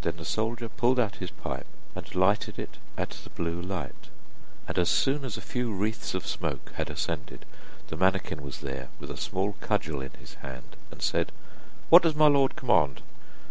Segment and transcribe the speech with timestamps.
[0.00, 4.08] Then the soldier pulled out his pipe and lighted it at the blue light,
[4.66, 7.44] and as soon as a few wreaths of smoke had ascended,
[7.88, 11.32] the manikin was there with a small cudgel in his hand, and said:
[11.90, 13.02] 'What does my lord command?